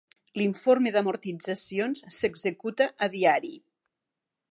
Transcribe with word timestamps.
L'informe 0.41 0.93
d'amortitzacions 0.95 2.01
s'executa 2.15 2.87
a 3.07 3.11
diari. 3.17 3.53